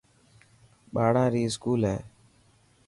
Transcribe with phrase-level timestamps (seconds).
[0.93, 1.97] ٻاڙا ري اسڪول هي.